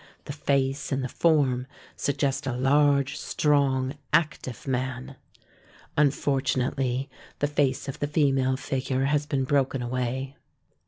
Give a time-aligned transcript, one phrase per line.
[0.25, 5.15] The face and the form suggest a large, strong, active man.
[5.95, 10.37] Unfortunately the face of the female figure has been broken away.